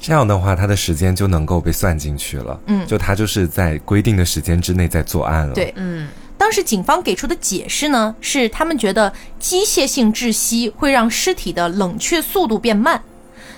[0.01, 2.59] 这样的话，他的时间就能够被算进去了。
[2.67, 13.01] 嗯就他就是在规定的时间之内在作案了。，对，嗯，当时警方给出的解释呢，是他们觉得机械性窒息会让尸体的冷却速度变慢，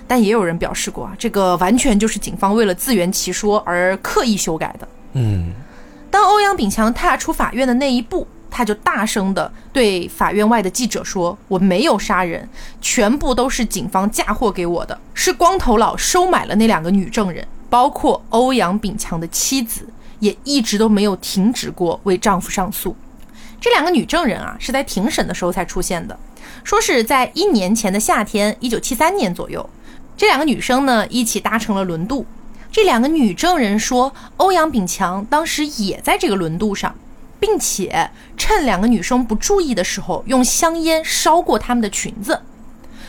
[0.07, 4.87] 但也有人表示过啊，这个完全就是警方为了自圆其说而刻意修改的。
[5.15, 5.53] 嗯，
[6.11, 12.49] 当欧阳炳强踏出法院的那一步，他就大声的对法院外的记者说：“我没有杀人，
[12.81, 19.89] 全部都是警方嫁祸给我的，是光头佬收买了那两个女证人，包括欧阳炳强的妻子，
[20.21, 22.97] 也一直都没有停止过为丈夫上诉。”
[23.61, 26.19] 这两个女证人啊，是在庭审的时候才出现的，
[26.65, 29.69] 说是在一年前的夏天，一九七三年左右，
[30.17, 32.27] 这两个女生呢一起搭乘了轮渡。
[32.75, 36.93] 这两个女证人说，欧阳炳强当时也在这个轮渡上，
[37.39, 42.41] 并且趁两个女生不注意的时候，用香烟烧过她们的裙子。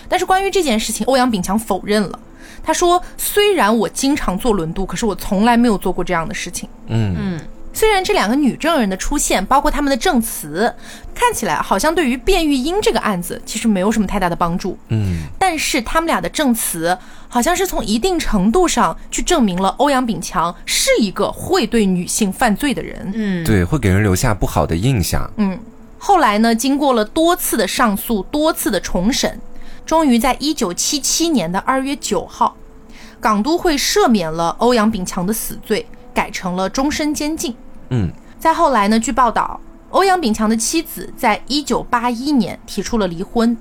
[0.08, 2.20] 但是关于这件事情，欧阳炳强否认了。
[2.64, 7.40] 他说：“虽然我经常坐轮渡，可是我从来没有做过这样的事情。”嗯，
[7.76, 10.74] 虽然这两个女证人的出现，包括她们的证词，
[11.14, 23.12] 看起来好像对于卞玉英这个案子其实没有什么太大的帮助，嗯，但是他们俩的证词好像是从一定程度上去证明了欧阳炳强是一个会对女性犯罪的人。
[23.14, 25.30] 嗯，对，会给人留下不好的印象。
[25.36, 25.60] 嗯，
[25.98, 29.38] 后来呢，经过了多次的上诉，多次的重审，
[29.86, 32.56] 终于在一九七七年的二月九号，
[33.20, 37.54] 港都会赦免了欧阳炳强的死罪，改成了终身监禁。
[37.90, 43.56] 嗯，再后来呢，据报道，欧阳炳强的妻子在一九八一年提出了离婚，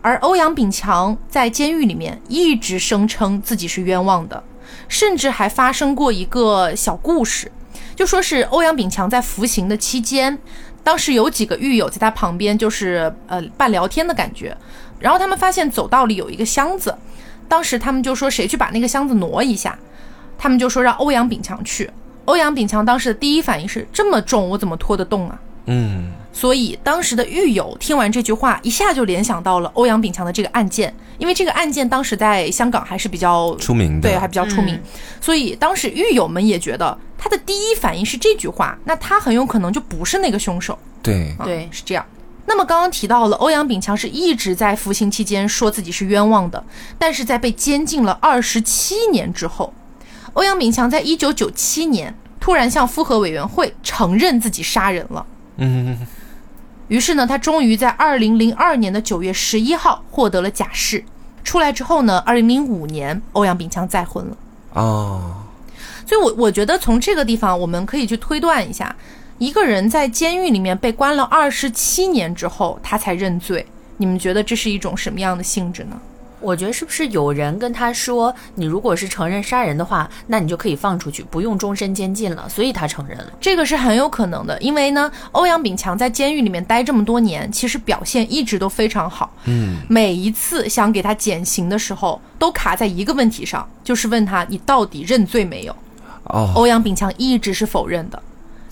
[0.00, 4.42] 而欧阳炳强在监狱里面一直声称自己是冤枉的，
[4.88, 7.50] 甚至还发生过一个小故事，
[7.94, 10.38] 就说是欧阳炳强在服刑的期间，
[10.84, 14.56] 当时有几个狱友在他旁边，就是呃半聊天的感觉，
[14.98, 16.96] 然后他们发现走道里有一个箱子，
[17.48, 19.78] 当时他们就说谁去把那个箱子挪一下，
[20.38, 21.90] 他们就说让欧阳炳强去。
[22.24, 25.40] 欧阳炳强当时的第一反应是这么重，我怎么拖得动啊？
[25.66, 34.80] 嗯，所以当时的狱友听完这句话，一下就联想到了欧阳炳强的这个案件，因为这个案件当时在香港还是比较出名的，对，还比较出名，
[35.20, 40.76] 所以当时狱友们也觉得他的第一反应是这句话，那他很有可能就不是那个凶手。
[41.00, 42.04] 对，啊对是这样。
[42.44, 46.62] 那么刚刚提到了欧阳炳强是一直在服刑期间说自己是冤枉的，
[46.98, 49.72] 但是在被监禁了二十七年之后，
[50.34, 55.26] 欧阳炳强在一九九七年突然向复核委员会承认自己杀人了。
[55.56, 55.98] 嗯，
[56.88, 61.04] 于是呢，他终于在二零零二年的九月十一号获得了假释。
[61.44, 64.36] 出来之后呢，二零零五年欧阳炳强再婚了。
[64.74, 65.42] 哦，
[66.06, 68.94] 所以我，我觉得从这个地方，我们可以去推断一下，
[69.38, 73.66] 一个人在监狱里面被关了二十七年之后，他才认罪。
[73.98, 76.00] 你们觉得这是一种什么样的性质呢？
[76.42, 83.26] 我觉得是不是有人跟他说，你如果是承认杀人的话，那你就可以放出去，不用终身监禁了，所以他承认了。
[83.40, 89.32] 这个是很有可能的，因为呢，欧阳炳强在监狱里面待这么多年，其实表现一直都非常好。
[89.44, 95.76] 嗯，每一次想给他减刑的时候，都卡在一个问题上，就是问他你到底认罪没有？
[96.24, 98.22] 哦，欧阳炳强一直是否认的，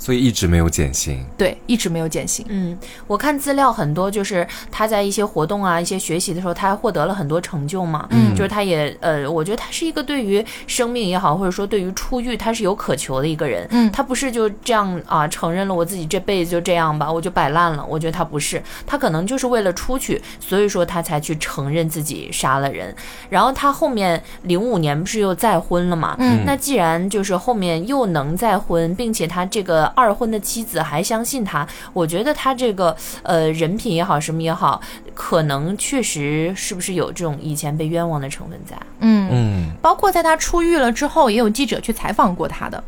[0.01, 1.23] 所以一直没有减刑。
[1.37, 2.45] 对，一直没有减刑。
[2.49, 8.09] 嗯，我看资料很多，就是他在一些活动啊、一些学习的时候，他还获得了很多成就嘛。
[8.11, 13.69] 嗯就是他也呃，我觉得他是一个对于生命也好，或者说对于出狱，他是有渴求的一个人。
[13.71, 17.85] 嗯他不是就这样啊，承认了我自己这辈子就这样吧，我就摆烂了。
[17.87, 22.95] 我觉得他不是，他可能就是为了出去，所以说他才去承认自己杀了人。
[23.29, 26.17] 然后他后面零五年不是又再婚了嘛？
[26.19, 34.81] 嗯那既然就是后面又能再婚，并且他这个二婚的妻子还相信他，我觉得他这个呃人品也好，什么也好，
[35.15, 38.77] 可能确实是不是有这种以前被冤枉的成分在？
[39.01, 42.83] 嗯，嗯，包括在他出狱了之后，也有记者去采访过他的。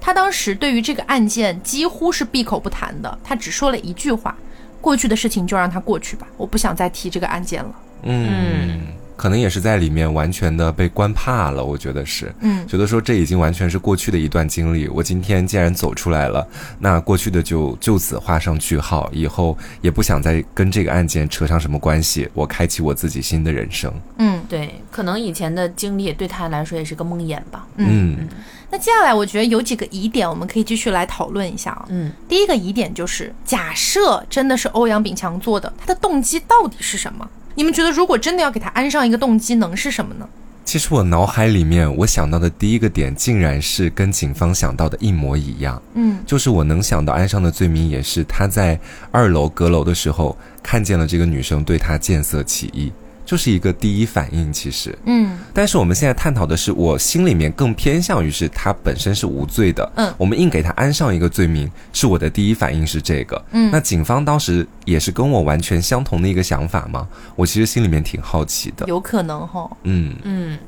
[0.00, 4.36] 他当时对于这个案件几乎是闭口不谈的，他只说了一句话
[4.80, 7.70] ：“过去的事情就让它过去吧，我不想再提这个案件了。
[8.02, 8.80] 嗯，
[9.18, 16.46] 可能也是在里面完全的被关怕了，我觉得是，嗯觉得说这已经完全是过去的一段经历，我今天既然走出来了，
[16.78, 27.66] 那过去的就就此画上句号，以后也不想再跟这个案件扯上什么关系，我开启我自己新的人生。”嗯对，可能以前的经历对他来说也是个梦魇吧。
[27.74, 28.28] 嗯
[28.70, 31.86] 那接下来我觉得有几个疑点，我们可以继续来讨论一下啊。
[31.88, 37.28] 嗯，第一个疑点就是，假设真的是欧阳炳强做的，他的动机到底是什么？
[37.58, 40.28] 你们觉得如果真的要给他安上一个动机，能是什么呢？
[40.64, 45.82] 其实我脑海里面我想到的第一个点，竟然是跟警方想到的一模一样。
[45.94, 48.78] 嗯就是我能想到安上的罪名，也是他在
[49.10, 52.92] 二楼阁楼的时候看见了这个女生对他见色起意，
[53.28, 54.50] 就是一个第一反应。
[54.50, 59.92] 其实，嗯但是我们现在探讨的是，我心里面更偏向于是他本身是无罪的。
[59.96, 63.44] 嗯我们硬给他安上一个罪名，是我的第一反应是这个。
[63.50, 67.06] 嗯那警方当时也是跟我完全相同的一个想法吗？
[67.36, 68.86] 我其实心里面挺好奇的。
[68.86, 69.70] 有可能哈。
[69.82, 70.58] 嗯嗯，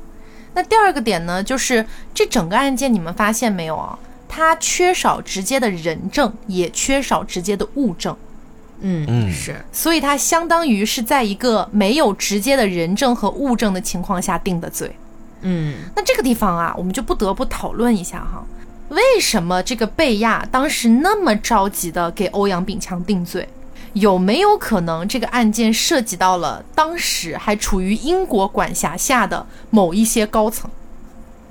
[0.53, 3.97] 那第二个点呢，就是这整个案件你们发现没有啊？
[4.29, 8.15] 它缺少直接的人证，也缺少直接的物证，
[8.81, 14.91] 嗯嗯是，所以他相当于是在一个没有直接的人证和物证的情况下定的罪。
[15.41, 18.43] 嗯那这个地方啊，我们就不得不讨论一下哈，
[18.89, 23.47] 为什么这个贝亚当时那么着急的给欧阳炳强定罪？
[23.93, 30.71] 有没有可能这个案件涉及到了当时还处于英国管辖下的某一些高层，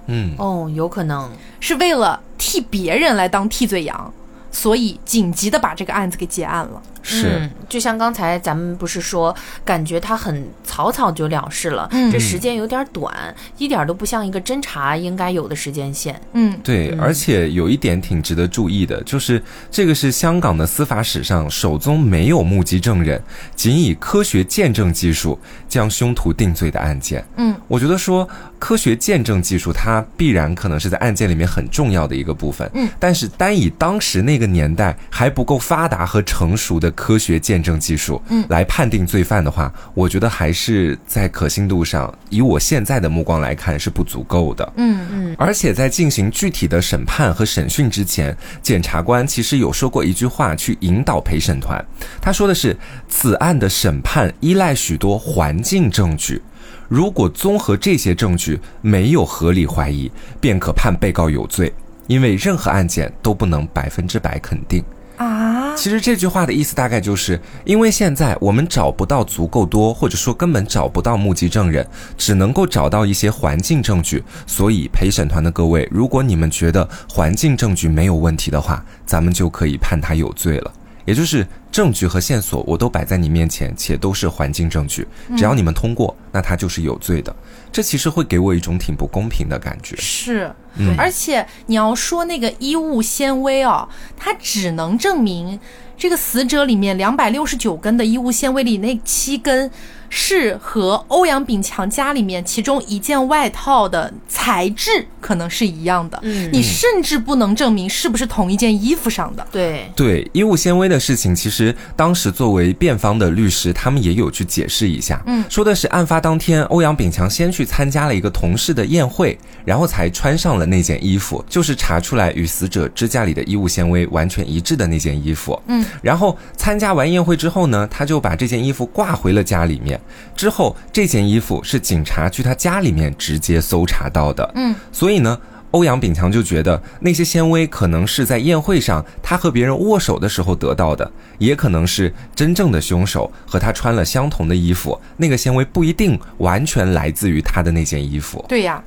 [0.06, 1.30] 嗯哦，有可能。
[1.60, 4.10] 是为了替别人来当替罪羊，
[4.50, 6.82] 所以紧急的把这个案子给结案了？
[7.02, 7.38] 是。
[7.40, 9.34] 嗯，就像刚才咱们不是说，
[9.64, 16.20] 感觉他很草草就了事了，嗯这时间有点短，一点都不像一个侦查应该有的时间线。
[16.32, 23.22] 嗯对，而且有一点挺值得注意的，就是这个是香港的司法史上首宗没有目击证人，
[23.54, 27.24] 仅以科学见证技术将凶徒定罪的案件。
[27.36, 32.68] 嗯，我觉得说科学见证技术，它必然可能是在案件里面很重要的一个部分。
[32.75, 44.72] 嗯，但是单以当时那个年代还不够发达和成熟的的科学见证技术，嗯来判定罪犯的话，我觉得还是在可信度上，以我现在的目光来看是不足够的。
[44.76, 51.84] 嗯嗯而且在进行具体的审判和审讯之前，检察官其实有说过一句话去引导陪审团，
[52.20, 52.76] 他说的是：
[53.08, 56.42] 此案的审判依赖许多环境证据。
[56.88, 60.10] 如果综合这些证据没有合理怀疑，
[60.40, 61.72] 便可判被告有罪，
[62.08, 64.82] 因为任何案件都不能百分之百肯定。
[65.16, 74.22] 啊，其实这句话的意思大概就是，因为现在我们找不到足够多，或者说根本找不到目击证人，只能够找到一些环境证据。
[74.46, 80.70] 所以陪审团的各位，如果你们觉得环境证据没有问题的话，咱们就可以判他有罪了。
[81.06, 85.06] 也就是证据和线索我都摆在你面前，且都是环境证据，
[85.37, 87.35] 只要你们通过，那他就是有罪的。
[87.71, 89.94] 这其实会给我一种挺不公平的感觉。
[89.96, 95.60] 是，嗯而且你要说那个衣物纤维哦，它只能证明
[95.96, 99.71] 这个死者里面两百六十九根的衣物纤维里那七根
[100.11, 106.19] 是和欧阳炳强家里面其中一件外套的材质可能是一样的。
[106.23, 109.46] 嗯你甚至不能证明是不是同一件衣服上的。
[109.52, 115.23] 对，对衣物纤维的事情，其实当时作为辩方的律师，他们也有去解释一下。
[115.27, 125.61] 嗯说的是案发当天，欧阳炳强先去参加了一个同事的宴会，然后才穿上了那件衣服，就是查出来与死者指甲里的衣物纤维完全一致的那件衣服。
[125.69, 130.00] 嗯，然后参加完宴会之后呢，他就把这件衣服挂回了家里面。
[130.37, 134.51] 之后，这件衣服是警察去他家里面直接搜查到的。
[134.55, 135.38] 嗯，所以呢，
[135.73, 148.44] 欧阳炳强就觉得那些纤维可能是在宴会上他和别人握手的时候得到的，也可能是真正的凶手和他穿了相同的衣服，那个纤维不一定完全来自于他的那件衣服。
[148.48, 148.83] 对呀，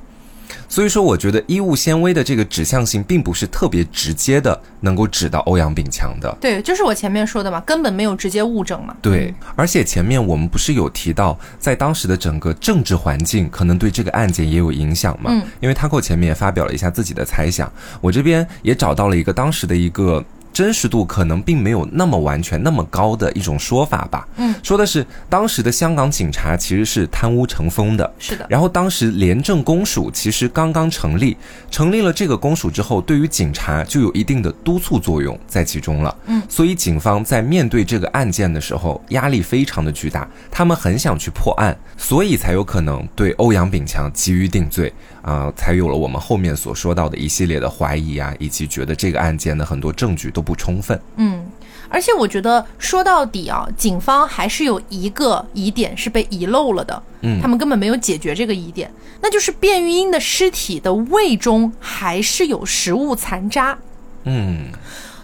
[0.74, 6.36] 所以说，我觉得衣物纤维的这个指向性并不是特别直接的，能够指到欧阳炳强的。
[6.40, 8.92] 对，就是我前面说的嘛，根本没有直接物证嘛。
[9.00, 15.30] 对，而且前面我们不是有提到，在当时的整个政治环境可能对这个案件也有影响嘛？
[15.32, 20.24] 嗯，因为 Taco 前面也发表了一下自己的猜想，我这边也找到了一个当时的一个。
[20.54, 24.26] 真实度可能并没有那么完全、那么高的一种说法吧。
[24.36, 31.36] 嗯，说的是当时的香港警察其实是贪污成风的，是的，然后当时廉政公署其实刚刚成立，
[31.72, 36.16] 成立了这个公署之后，对于警察就有一定的督促作用在其中了。
[36.26, 44.92] 嗯，所以警方在面对这个案件的时候，压力非常的巨大，他们很想去破案，所以才有可能对欧阳炳强急于定罪
[45.22, 51.00] 啊、才有了我们后面所说到的一系列的怀疑啊，以及觉得这个案件的很多证据都不充分。
[51.16, 51.46] 嗯，
[51.88, 58.92] 而且我觉得说到底啊，警方还是有一个疑点是被遗漏了的，嗯他们根本没有解决这个疑点，
[59.22, 63.78] 那就是卞玉英的尸体的胃中还是有食物残渣。
[64.24, 64.68] 嗯，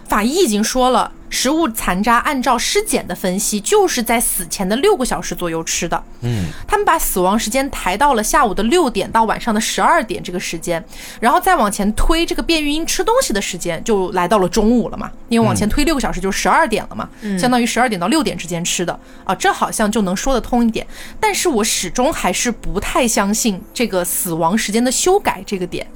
[0.07, 6.03] 法医已经说了，食物残渣按照尸检的分析，就是在死前的六个小时左右吃的。
[6.19, 10.83] 嗯，他们把死亡时间抬到了下午的六点到晚上的十二点这个时间，
[11.19, 15.09] 然后再往前推这个卞玉英吃东西的时间，就来到了中午了嘛。
[15.29, 17.09] 因为往前推六个小时就是十二点了嘛，
[17.39, 20.85] 相当于十二点到六点之间吃的啊，这好像就能说得通一点。
[21.19, 25.87] 但是我始终还是不太相信这个死亡时间的修改这个点。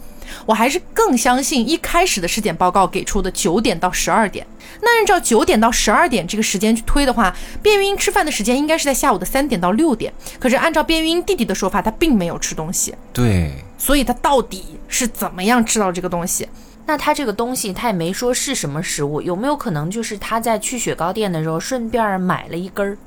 [0.45, 4.45] 我还是更相信一开始的尸检报告给出的九点到十二点。
[4.81, 10.13] 那按照九点到十二点这个时间去推的话，卞玉英吃饭的时间应该是在下午的三点到六点。
[10.39, 16.47] 可是按照卞玉英弟弟的说法，他并没有吃东西，对，所以他到底是怎么样吃到这个东西？
[16.87, 22.97] 那他这个东西他也没说是什么食物，有没有可能就是他在去雪糕店的时候顺便买了一根儿？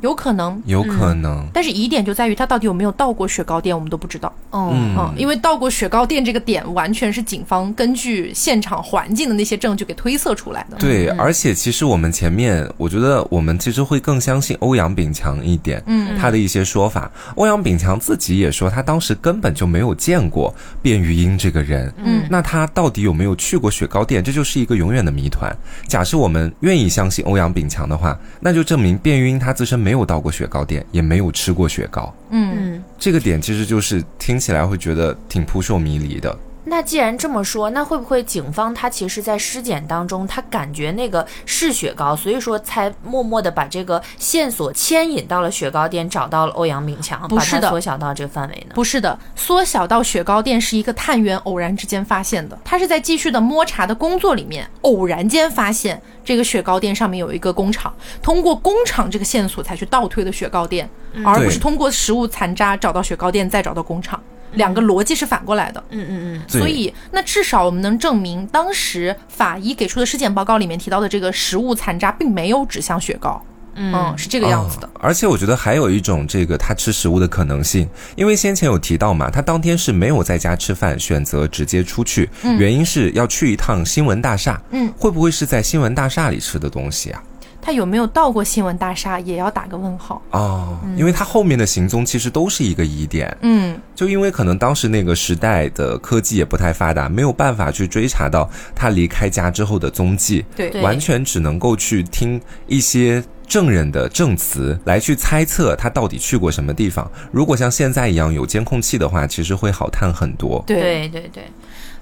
[0.00, 1.46] 有可能，有可能。
[1.52, 4.32] 但是疑点就在于他到底有没有到过雪糕店，我们都不知道。
[4.50, 10.76] 哦，嗯嗯，因为到过雪糕店这个点，完全是警方根据现场环境的那些证据给推测出来的。
[10.78, 17.10] 对，而且其实我们前面，我觉得我们其实会更相信欧阳炳强一点，嗯，他的一些说法。
[17.34, 25.54] 欧阳炳强自己也说，他当时根本就没有见过卞玉英这个人，嗯，那他到底有没有去过雪糕店，这就是一个永远的谜团。
[25.88, 32.12] 假设我们愿意相信欧阳炳强的话，那就证明卞玉英他自身没有到过雪糕店，也没有吃过雪糕。
[32.30, 36.36] 嗯，嗯，这个点其实就是听起来会觉得挺扑朔迷离的。
[36.68, 48.72] 那既然这么说，那会不会警方他其实在尸检当中，他感觉那个是雪糕，所以说才默默的把这个线索牵引到了雪糕店，找到了欧阳炳强，不是的缩小到这个范围呢？
[48.74, 52.58] 不是的，缩小到雪糕店是一个探员偶然之间发现的。
[52.64, 60.90] 他是在继续的摸查的工作里面，偶然间发现这个雪糕店上面有一个工厂，通过工厂这个线索才去倒推的雪糕店，
[61.24, 64.20] 而不是通过食物残渣找到雪糕店，再找到工厂。
[64.56, 65.82] 两个逻辑是反过来的。
[65.90, 73.40] 嗯嗯嗯，所以，那至少我们能证明，当时法医给出的尸检报告里面提到的这个食物残渣，并没有指向雪糕。
[73.78, 74.90] 嗯，是这个样子的哦。
[75.00, 77.86] 而且我觉得还有一种这个他吃食物的可能性，
[78.16, 84.58] 因为先前有提到嘛，他当天是没有在家吃饭，选择直接出去，原因是要去一趟新闻大厦。
[84.70, 87.22] 嗯，会不会是在新闻大厦里吃的东西啊？
[87.66, 90.22] 他有没有到过新闻大厦，也要打个问号。
[90.30, 93.36] 哦，因为他后面的行踪其实都是一个疑点。
[93.42, 107.10] 嗯，就因为可能当时那个时代的科技也不太发达，没有办法去追查到他离开家之后的踪迹，对对完全只能够去听一些证人的证词来去猜测他到底去过什么地方。
[107.32, 110.62] 如果像现在一样有监控器的话，其实会好探很多。
[110.68, 111.50] 对对对，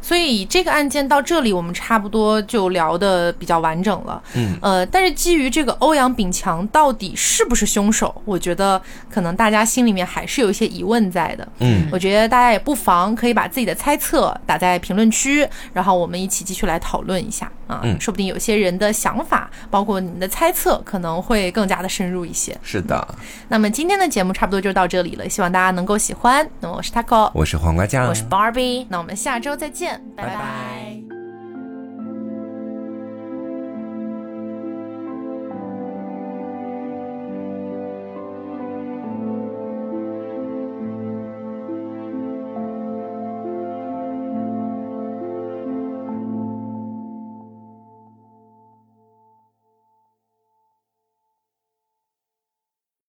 [0.05, 4.22] 所以这个案件到这里，我们差不多就聊的比较完整了。
[4.34, 8.78] 嗯，呃，但是基于这个欧阳炳强到底是不是凶手，我觉得
[9.09, 11.48] 可能大家心里面还是有一些疑问在的。
[11.61, 17.80] 嗯，我觉得大家也不妨可以把自己的猜测打在评论区，然后我们一起继续来讨论一下啊。
[17.84, 22.56] 嗯说不定有些人的想法，包括你们的猜测，可能会更加的深入一些。
[22.62, 23.06] 是的，
[23.48, 26.46] 那么今天的节目差不多就到这里了，希望大家能够喜欢。
[26.60, 28.86] 那么我是 Taco，我是黄瓜酱，我是 Barbie。
[28.88, 31.23] 那我们下周再见，拜拜拜拜